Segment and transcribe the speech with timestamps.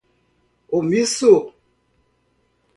[0.77, 1.35] omisso